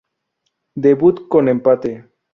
Debut 0.73 1.27
con 1.27 1.47
empate. 1.47 2.09